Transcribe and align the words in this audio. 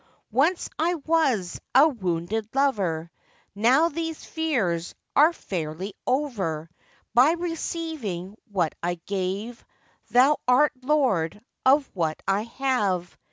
'Once 0.31 0.67
I 0.79 0.95
was 0.95 1.61
a 1.75 1.87
wounded 1.87 2.49
lover, 2.55 3.11
Now 3.53 3.89
these 3.89 4.25
fears 4.25 4.95
are 5.15 5.31
fairly 5.31 5.93
over; 6.07 6.71
By 7.13 7.33
receiving 7.33 8.35
what 8.51 8.73
I 8.81 8.95
gave, 8.95 9.63
Thou 10.09 10.37
art 10.47 10.71
lord 10.81 11.39
of 11.67 11.87
what 11.93 12.19
I 12.27 12.41
have. 12.45 13.15